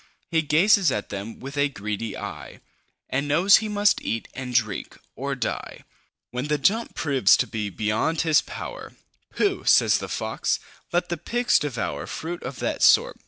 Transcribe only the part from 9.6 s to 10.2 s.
says the